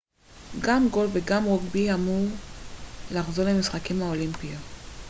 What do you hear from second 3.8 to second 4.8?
האולימפיים